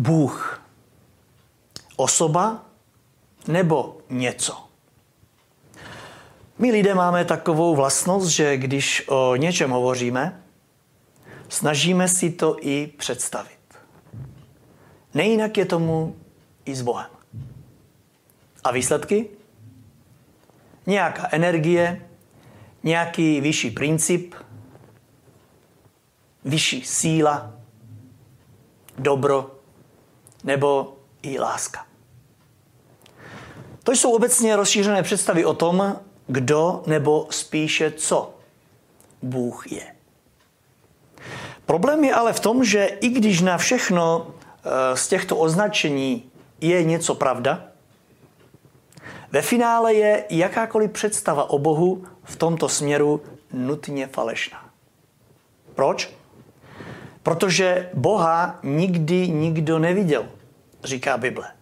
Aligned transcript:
Bůh 0.00 0.62
osoba 1.96 2.64
nebo 3.48 3.98
něco? 4.10 4.64
My 6.58 6.70
lidé 6.70 6.94
máme 6.94 7.24
takovou 7.24 7.76
vlastnost, 7.76 8.28
že 8.28 8.56
když 8.56 9.08
o 9.08 9.36
něčem 9.36 9.70
hovoříme, 9.70 10.42
snažíme 11.48 12.08
si 12.08 12.30
to 12.30 12.56
i 12.60 12.86
představit. 12.86 13.58
Nejinak 15.14 15.56
je 15.56 15.66
tomu 15.66 16.16
i 16.64 16.74
s 16.74 16.82
Bohem. 16.82 17.10
A 18.64 18.70
výsledky? 18.70 19.28
Nějaká 20.86 21.28
energie, 21.30 22.08
nějaký 22.82 23.40
vyšší 23.40 23.70
princip, 23.70 24.34
vyšší 26.44 26.84
síla, 26.84 27.54
dobro 28.98 29.59
nebo 30.44 30.96
i 31.22 31.38
láska. 31.38 31.86
To 33.84 33.92
jsou 33.92 34.12
obecně 34.12 34.56
rozšířené 34.56 35.02
představy 35.02 35.44
o 35.44 35.54
tom, 35.54 35.96
kdo 36.26 36.82
nebo 36.86 37.26
spíše 37.30 37.90
co 37.90 38.34
Bůh 39.22 39.72
je. 39.72 39.94
Problém 41.66 42.04
je 42.04 42.14
ale 42.14 42.32
v 42.32 42.40
tom, 42.40 42.64
že 42.64 42.84
i 42.84 43.08
když 43.08 43.40
na 43.40 43.58
všechno 43.58 44.26
eh, 44.26 44.96
z 44.96 45.08
těchto 45.08 45.36
označení 45.36 46.30
je 46.60 46.84
něco 46.84 47.14
pravda, 47.14 47.64
ve 49.32 49.42
finále 49.42 49.94
je 49.94 50.24
jakákoliv 50.30 50.90
představa 50.90 51.50
o 51.50 51.58
Bohu 51.58 52.04
v 52.24 52.36
tomto 52.36 52.68
směru 52.68 53.22
nutně 53.52 54.06
falešná. 54.06 54.70
Proč? 55.74 56.10
Protože 57.22 57.90
Boha 57.94 58.58
nikdy 58.62 59.28
nikdo 59.28 59.78
neviděl, 59.78 60.26
říká 60.84 61.18
Bible. 61.18 61.52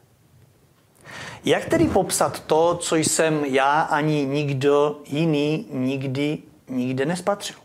Jak 1.44 1.64
tedy 1.64 1.88
popsat 1.88 2.40
to, 2.40 2.76
co 2.76 2.96
jsem 2.96 3.44
já 3.44 3.80
ani 3.80 4.26
nikdo 4.26 5.00
jiný 5.06 5.66
nikdy 5.70 6.38
nikde 6.68 7.06
nespatřil? 7.06 7.56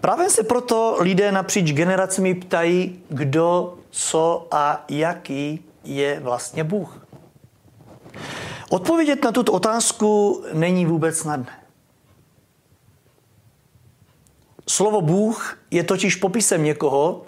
Právě 0.00 0.30
se 0.30 0.42
proto 0.42 0.96
lidé 1.00 1.32
napříč 1.32 1.72
generacemi 1.72 2.34
ptají, 2.34 3.02
kdo, 3.08 3.78
co 3.90 4.48
a 4.50 4.84
jaký 4.88 5.64
je 5.84 6.20
vlastně 6.20 6.64
Bůh. 6.64 7.06
Odpovědět 8.70 9.24
na 9.24 9.32
tuto 9.32 9.52
otázku 9.52 10.42
není 10.52 10.86
vůbec 10.86 11.18
snadné. 11.18 11.58
Slovo 14.68 15.00
Bůh 15.00 15.58
je 15.70 15.84
totiž 15.84 16.16
popisem 16.16 16.64
někoho, 16.64 17.22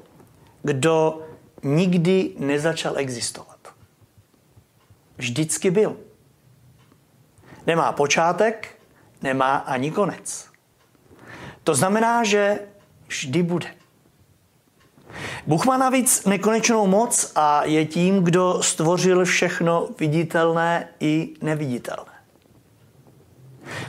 kdo 0.63 1.23
nikdy 1.63 2.31
nezačal 2.39 2.99
existovat. 2.99 3.59
Vždycky 5.17 5.71
byl. 5.71 5.97
Nemá 7.67 7.93
počátek, 7.93 8.79
nemá 9.23 9.57
ani 9.57 9.91
konec. 9.91 10.47
To 11.65 11.75
znamená, 11.75 12.25
že 12.25 12.59
vždy 13.09 13.43
bude. 13.43 13.75
Bůh 15.47 15.67
má 15.67 15.77
navíc 15.77 16.25
nekonečnou 16.25 16.87
moc 16.87 17.33
a 17.35 17.65
je 17.65 17.87
tím, 17.87 18.25
kdo 18.25 18.63
stvořil 18.63 19.25
všechno 19.25 19.89
viditelné 19.99 20.89
i 21.01 21.35
neviditelné. 21.43 22.11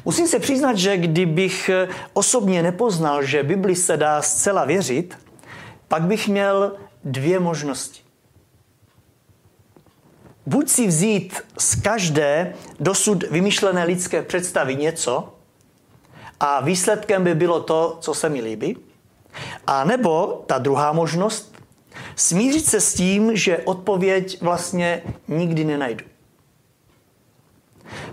Musím 0.05 0.27
se 0.27 0.39
přiznat, 0.39 0.77
že 0.77 0.97
kdybych 0.97 1.69
osobně 2.13 2.63
nepoznal, 2.63 3.23
že 3.23 3.43
Bibli 3.43 3.75
se 3.75 3.97
dá 3.97 4.21
zcela 4.21 4.65
věřit, 4.65 5.17
pak 5.91 6.03
bych 6.03 6.27
měl 6.27 6.75
dvě 7.03 7.39
možnosti. 7.39 8.01
Buď 10.45 10.69
si 10.69 10.87
vzít 10.87 11.41
z 11.57 11.81
každé 11.81 12.53
dosud 12.79 13.23
vymyšlené 13.23 13.83
lidské 13.83 14.21
představy 14.21 14.75
něco 14.75 15.35
a 16.39 16.61
výsledkem 16.61 17.23
by 17.23 17.35
bylo 17.35 17.59
to, 17.59 17.97
co 18.01 18.13
se 18.13 18.29
mi 18.29 18.41
líbí, 18.41 18.77
a 19.67 19.83
nebo 19.83 20.43
ta 20.47 20.57
druhá 20.57 20.91
možnost, 20.91 21.55
smířit 22.15 22.65
se 22.65 22.81
s 22.81 22.93
tím, 22.93 23.35
že 23.35 23.57
odpověď 23.57 24.41
vlastně 24.41 25.03
nikdy 25.27 25.65
nenajdu. 25.65 26.05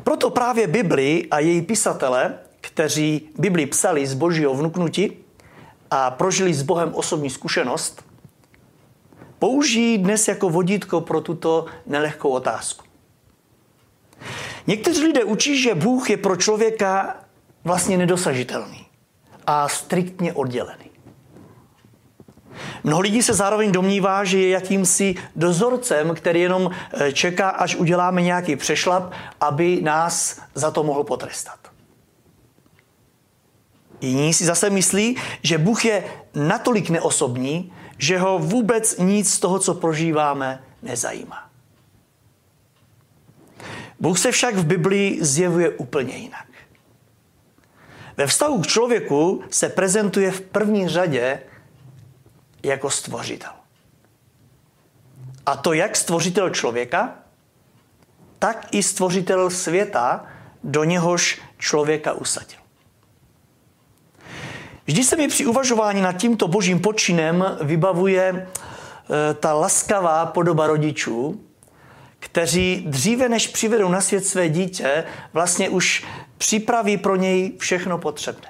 Proto 0.05 0.31
právě 0.31 0.67
Bibli 0.67 1.27
a 1.31 1.39
její 1.39 1.63
pisatele, 1.63 2.39
kteří 2.61 3.31
Bibli 3.39 3.67
psali 3.67 4.07
z 4.07 4.15
božího 4.15 4.55
vnuknutí 4.55 5.28
a 5.91 6.11
prožili 6.11 6.55
s 6.55 6.63
Bohem 6.63 6.95
osobní 6.95 7.31
zkušenost, 7.31 8.05
použijí 9.39 9.99
dnes 9.99 10.29
jako 10.29 10.51
vodítko 10.51 11.01
pro 11.01 11.21
tuto 11.21 11.67
nelehkou 11.87 12.29
otázku. 12.31 12.85
Někteří 14.67 15.03
lidé 15.03 15.25
učí, 15.25 15.63
že 15.63 15.75
Bůh 15.75 16.11
je 16.11 16.17
pro 16.17 16.37
člověka 16.37 17.17
vlastně 17.65 17.99
nedosažitelný 17.99 18.87
a 19.47 19.69
striktně 19.69 20.33
oddělený. 20.33 20.91
Mnoho 22.85 23.01
lidí 23.01 23.23
se 23.23 23.35
zároveň 23.35 23.73
domnívá, 23.73 24.25
že 24.25 24.39
je 24.39 24.49
jakýmsi 24.49 25.15
dozorcem, 25.37 26.15
který 26.15 26.41
jenom 26.41 26.71
eh, 26.93 27.13
čeká, 27.13 27.49
až 27.49 27.77
uděláme 27.77 28.23
nějaký 28.23 28.57
přešlap, 28.57 29.13
aby 29.41 29.81
nás 29.83 30.41
za 30.55 30.71
to 30.71 30.83
mohl 30.83 31.05
potrestat. 31.05 31.59
Jiní 34.01 34.35
si 34.35 34.45
zase 34.45 34.71
myslí, 34.71 35.17
že 35.43 35.59
Bůh 35.59 35.85
je 35.85 36.05
natolik 36.35 36.91
neosobní, 36.91 37.73
že 37.99 38.19
ho 38.19 38.39
vůbec 38.39 38.99
nic 38.99 39.33
z 39.33 39.41
toho, 39.41 39.59
co 39.59 39.75
prožíváme, 39.75 40.63
nezajímá. 40.83 41.51
Bůh 44.01 44.19
se 44.19 44.33
však 44.33 44.57
v 44.57 44.67
Biblii 44.67 45.25
zjevuje 45.25 45.71
úplně 45.71 46.17
jinak. 46.17 46.47
Ve 48.17 48.27
vztahu 48.27 48.61
k 48.61 48.67
člověku 48.67 49.45
se 49.51 49.69
prezentuje 49.69 50.31
v 50.31 50.41
první 50.41 50.89
řadě 50.89 51.43
jako 52.63 52.91
stvořitel. 52.91 53.51
A 55.47 55.57
to 55.57 55.73
jak 55.73 55.97
stvořitel 55.97 56.51
člověka, 56.51 57.15
tak 58.39 58.69
i 58.71 58.83
stvořitel 58.83 59.51
světa, 59.51 60.27
do 60.65 60.85
něhož 60.85 61.41
člověka 61.59 62.13
usadil. 62.13 62.59
Vždy 64.89 65.05
se 65.05 65.17
mi 65.17 65.29
při 65.29 65.47
uvažování 65.47 66.01
nad 66.01 66.13
tímto 66.13 66.49
božím 66.49 66.81
počinem 66.81 67.57
vybavuje 67.61 68.23
e, 68.25 69.35
ta 69.35 69.53
laskavá 69.53 70.27
podoba 70.27 70.67
rodičů, 70.67 71.41
kteří 72.19 72.85
dříve 72.87 73.29
než 73.29 73.47
přivedou 73.47 73.89
na 73.89 74.01
svět 74.01 74.27
své 74.27 74.49
dítě, 74.49 75.05
vlastně 75.33 75.69
už 75.69 76.07
připraví 76.39 76.97
pro 76.97 77.17
něj 77.17 77.53
všechno 77.59 77.99
potřebné. 77.99 78.49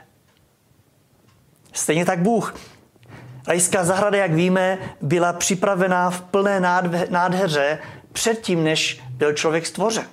Stejně 1.73 2.05
tak 2.05 2.19
Bůh 2.19 2.55
Rajská 3.47 3.85
zahrada, 3.85 4.19
jak 4.19 4.33
víme, 4.33 4.79
byla 5.01 5.33
připravená 5.33 6.11
v 6.11 6.21
plné 6.21 6.61
nádheře 7.11 7.79
předtím, 8.13 8.65
než 8.65 9.01
byl 9.11 9.33
člověk 9.33 9.67
stvořen. 9.67 10.07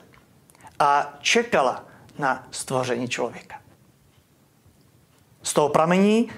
A 0.79 1.17
čekala 1.21 1.83
na 2.19 2.47
stvoření 2.51 3.07
člověka. 3.07 3.64
Z 5.45 5.53
toho 5.53 5.69
pramení 5.69 6.29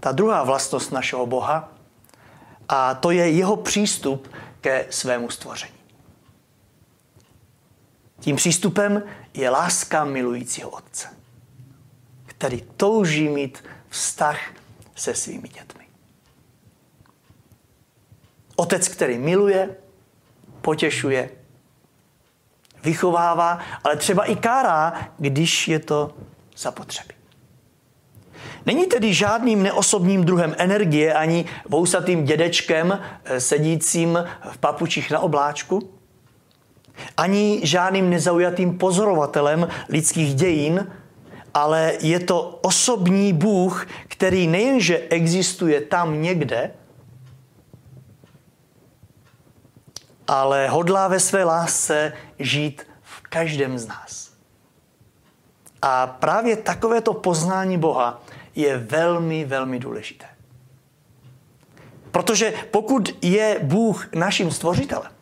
ta 0.00 0.12
druhá 0.12 0.44
vlastnost 0.44 0.92
našeho 0.92 1.26
Boha 1.26 1.72
a 2.68 2.94
to 2.94 3.10
je 3.10 3.30
jeho 3.30 3.56
přístup 3.56 4.32
ke 4.60 4.86
svému 4.90 5.30
stvoření. 5.30 5.76
Tím 8.20 8.36
přístupem 8.36 9.02
je 9.34 9.50
láska 9.50 10.04
milujícího 10.04 10.70
Otce, 10.70 11.08
který 12.26 12.62
touží 12.76 13.28
mít 13.28 13.64
vztah 13.88 14.38
se 14.94 15.14
svými 15.14 15.48
dětmi. 15.48 15.86
Otec, 18.56 18.88
který 18.88 19.18
miluje, 19.18 19.76
potěšuje, 20.60 21.30
vychovává, 22.84 23.58
ale 23.84 23.96
třeba 23.96 24.24
i 24.24 24.36
kárá, 24.36 25.08
když 25.18 25.68
je 25.68 25.78
to 25.78 26.16
zapotřebí. 26.56 27.15
Není 28.66 28.86
tedy 28.86 29.14
žádným 29.14 29.62
neosobním 29.62 30.24
druhem 30.24 30.54
energie 30.58 31.14
ani 31.14 31.44
vousatým 31.68 32.24
dědečkem 32.24 33.00
eh, 33.24 33.40
sedícím 33.40 34.18
v 34.50 34.58
papučích 34.58 35.10
na 35.10 35.20
obláčku, 35.20 35.90
ani 37.16 37.60
žádným 37.62 38.10
nezaujatým 38.10 38.78
pozorovatelem 38.78 39.68
lidských 39.88 40.34
dějin, 40.34 40.86
ale 41.54 41.92
je 42.00 42.20
to 42.20 42.58
osobní 42.62 43.32
Bůh, 43.32 43.86
který 44.08 44.46
nejenže 44.46 44.98
existuje 44.98 45.80
tam 45.80 46.22
někde, 46.22 46.70
ale 50.28 50.68
hodlá 50.68 51.08
ve 51.08 51.20
své 51.20 51.44
lásce 51.44 52.12
žít 52.38 52.86
v 53.02 53.22
každém 53.22 53.78
z 53.78 53.86
nás. 53.86 54.30
A 55.82 56.06
právě 56.06 56.56
takovéto 56.56 57.14
poznání 57.14 57.78
Boha 57.78 58.22
je 58.56 58.78
velmi, 58.78 59.44
velmi 59.44 59.78
důležité. 59.78 60.26
Protože 62.10 62.54
pokud 62.70 63.18
je 63.22 63.60
Bůh 63.62 64.12
naším 64.14 64.50
stvořitelem, 64.50 65.12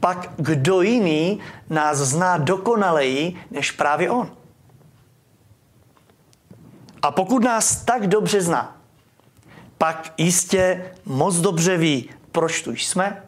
pak 0.00 0.30
kdo 0.36 0.82
jiný 0.82 1.40
nás 1.70 1.98
zná 1.98 2.38
dokonaleji 2.38 3.36
než 3.50 3.70
právě 3.70 4.10
On. 4.10 4.30
A 7.02 7.10
pokud 7.10 7.44
nás 7.44 7.84
tak 7.84 8.06
dobře 8.06 8.42
zná, 8.42 8.76
pak 9.78 10.12
jistě 10.18 10.92
moc 11.04 11.36
dobře 11.36 11.76
ví, 11.76 12.10
proč 12.32 12.62
tu 12.62 12.72
jsme, 12.72 13.22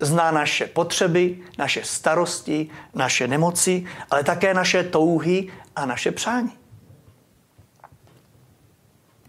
zná 0.00 0.30
naše 0.30 0.66
potřeby, 0.66 1.38
naše 1.58 1.84
starosti, 1.84 2.68
naše 2.94 3.28
nemoci, 3.28 3.86
ale 4.10 4.24
také 4.24 4.54
naše 4.54 4.84
touhy 4.84 5.52
a 5.76 5.86
naše 5.86 6.12
přání. 6.12 6.52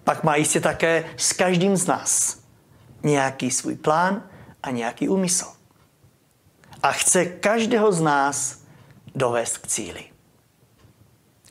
Pak 0.09 0.23
má 0.23 0.35
jistě 0.35 0.61
také 0.61 1.05
s 1.17 1.33
každým 1.33 1.77
z 1.77 1.87
nás 1.87 2.39
nějaký 3.03 3.51
svůj 3.51 3.75
plán 3.75 4.23
a 4.63 4.71
nějaký 4.71 5.09
úmysl. 5.09 5.45
A 6.83 6.91
chce 6.91 7.25
každého 7.25 7.91
z 7.91 8.01
nás 8.01 8.59
dovést 9.15 9.57
k 9.57 9.67
cíli. 9.67 10.03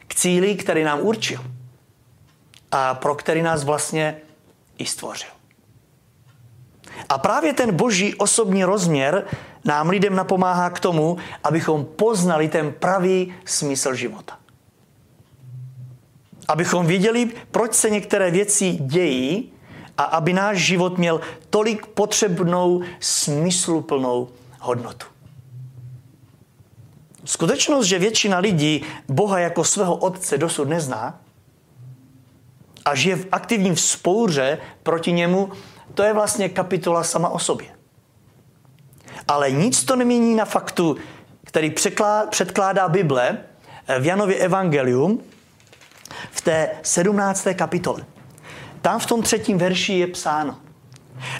K 0.09 0.15
cíli, 0.15 0.55
který 0.55 0.85
nám 0.85 1.01
určil 1.01 1.41
a 2.71 2.95
pro 2.95 3.15
který 3.15 3.43
nás 3.43 3.65
vlastně 3.65 4.17
i 4.79 4.87
stvořil. 4.87 5.31
A 7.09 7.19
právě 7.19 7.53
ten 7.53 7.77
boží 7.77 8.15
osobní 8.15 8.65
rozměr 8.65 9.25
nám 9.65 9.89
lidem 9.89 10.17
napomáhá 10.17 10.71
k 10.71 10.81
tomu, 10.81 11.19
abychom 11.45 11.85
poznali 11.85 12.49
ten 12.49 12.73
pravý 12.73 13.35
smysl 13.45 13.95
života. 13.95 14.38
Abychom 16.49 16.87
věděli, 16.87 17.31
proč 17.51 17.75
se 17.75 17.91
některé 17.91 18.31
věci 18.31 18.73
dějí 18.73 19.53
a 19.99 20.03
aby 20.03 20.33
náš 20.33 20.59
život 20.59 20.99
měl 20.99 21.21
tolik 21.51 21.87
potřebnou, 21.87 22.83
smysluplnou 23.01 24.29
hodnotu. 24.61 25.07
Skutečnost, 27.25 27.87
že 27.87 27.99
většina 27.99 28.39
lidí 28.39 28.85
Boha 29.09 29.39
jako 29.39 29.65
svého 29.65 29.97
otce 29.97 30.39
dosud 30.39 30.69
nezná 30.69 31.21
a 32.85 32.95
žije 32.95 33.17
v 33.17 33.27
aktivním 33.33 33.75
vzpouře 33.75 34.59
proti 34.83 35.13
němu, 35.13 35.53
to 35.95 36.03
je 36.03 36.13
vlastně 36.13 36.49
kapitola 36.49 37.05
sama 37.05 37.29
o 37.29 37.39
sobě. 37.39 37.69
Ale 39.29 39.51
nic 39.51 39.85
to 39.85 39.97
nemění 39.97 40.35
na 40.35 40.45
faktu, 40.45 40.97
který 41.45 41.75
předkládá 42.31 42.89
Bible 42.89 43.39
v 44.01 44.07
Janově 44.07 44.37
Evangelium 44.37 45.21
té 46.49 46.71
17. 46.83 47.49
kapitole. 47.55 48.07
Tam 48.81 49.01
v 49.01 49.07
tom 49.07 49.23
třetím 49.23 49.59
verši 49.59 49.93
je 49.93 50.07
psáno. 50.07 50.57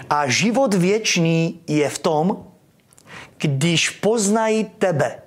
A 0.09 0.27
život 0.27 0.73
věčný 0.73 1.61
je 1.67 1.89
v 1.89 1.97
tom, 1.97 2.45
když 3.37 3.89
poznají 3.89 4.63
tebe, 4.77 5.21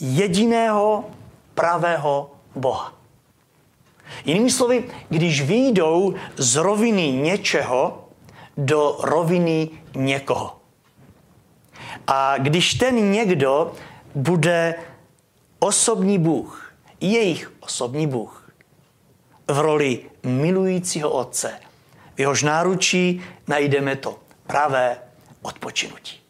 jediného 0.00 1.04
pravého 1.54 2.30
Boha. 2.54 2.92
Jinými 4.24 4.50
slovy, 4.50 4.84
když 5.08 5.42
výjdou 5.42 6.14
z 6.36 6.56
roviny 6.56 7.12
něčeho, 7.12 8.08
do 8.56 8.96
roviny 9.02 9.68
někoho. 9.94 10.58
A 12.06 12.38
když 12.38 12.74
ten 12.74 13.10
někdo 13.12 13.72
bude 14.14 14.74
osobní 15.58 16.18
Bůh, 16.18 16.72
jejich 17.00 17.52
osobní 17.60 18.06
Bůh, 18.06 18.45
v 19.48 19.58
roli 19.58 20.00
milujícího 20.22 21.10
otce, 21.10 21.60
v 22.14 22.20
jehož 22.20 22.42
náručí 22.42 23.22
najdeme 23.48 23.96
to 23.96 24.18
pravé 24.46 24.98
odpočinutí. 25.42 26.25